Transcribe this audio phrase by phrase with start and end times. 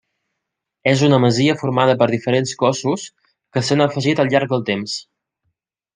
[0.91, 3.03] És una masia formada per diferents cossos
[3.53, 5.01] que s'han afegit al llarg del temps.